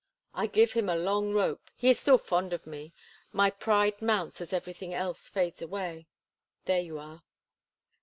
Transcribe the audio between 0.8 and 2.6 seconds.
a long rope; he is still fond